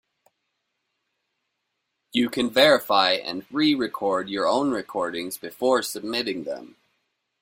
You 2.11 2.27
can 2.31 2.49
verify 2.49 3.11
and 3.11 3.45
re-record 3.51 4.29
your 4.29 4.47
own 4.47 4.71
recordings 4.71 5.37
before 5.37 5.83
submitting 5.83 6.43
them. 6.43 6.75